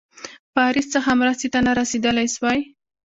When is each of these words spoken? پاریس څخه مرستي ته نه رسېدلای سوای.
پاریس 0.55 0.87
څخه 0.95 1.11
مرستي 1.19 1.47
ته 1.53 1.59
نه 1.67 1.71
رسېدلای 1.79 2.27
سوای. 2.35 2.59